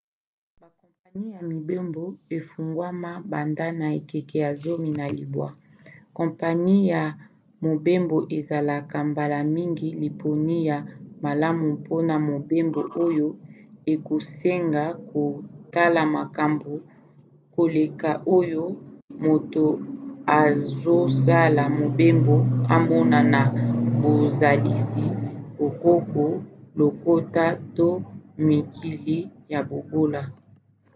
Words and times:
bakompani 0.61 1.25
ya 1.33 1.41
mibembo 1.49 2.03
efungwama 2.37 3.11
banda 3.31 3.67
na 3.79 3.87
ekeke 3.99 4.37
ya 4.45 4.51
19. 4.53 5.55
kompani 6.17 6.75
ya 6.91 7.03
mobembo 7.65 8.17
ezalaka 8.37 8.97
mbala 9.11 9.39
mingi 9.55 9.87
liponi 10.01 10.55
ya 10.69 10.77
malamu 11.25 11.63
mpona 11.77 12.13
mobembo 12.31 12.81
oyo 13.05 13.27
ekosenga 13.93 14.83
kotala 15.09 16.01
makambo 16.17 16.73
koleka 17.55 18.11
oyo 18.37 18.63
moto 19.25 19.65
azosala 20.41 21.63
mobembo 21.81 22.35
amona 22.75 23.19
na 23.33 23.41
bozalisi 24.01 25.05
bokoko 25.57 26.23
lokota 26.79 27.45
to 27.77 27.89
mikili 28.47 29.17
ya 29.51 29.59
bobola 29.69 30.21